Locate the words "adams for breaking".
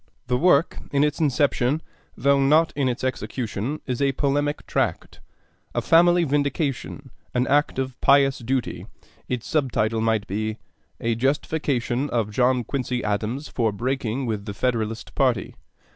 13.03-14.25